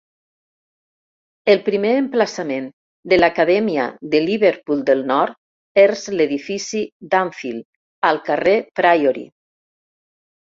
[1.53, 2.69] El primer emplaçament
[3.13, 3.83] de l'Acadèmia
[4.15, 6.81] de Liverpool del Nord ers l'edifici
[7.13, 7.65] d'Anfield
[8.11, 9.25] al carrer Priory.